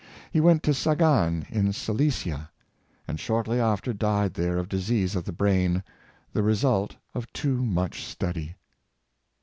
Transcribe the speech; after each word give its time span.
He 0.31 0.41
went 0.41 0.63
to 0.63 0.73
Sagan 0.73 1.45
in 1.51 1.73
Silesia, 1.73 2.49
and 3.07 3.19
shortly 3.19 3.59
after 3.59 3.93
died 3.93 4.33
there 4.33 4.57
of 4.57 4.67
disease 4.67 5.15
of 5.15 5.25
the 5.25 5.31
brain, 5.31 5.83
the 6.33 6.41
result 6.41 6.95
of 7.13 7.31
too 7.33 7.63
much 7.63 8.03
study. 8.03 8.55